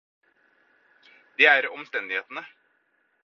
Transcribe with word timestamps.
Det 1.37 1.47
er 1.51 1.67
omstendighetene. 1.75 2.45